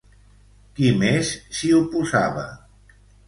[0.77, 2.47] Qui més s'hi oposava?